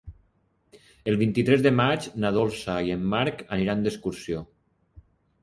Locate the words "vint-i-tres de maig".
1.19-2.07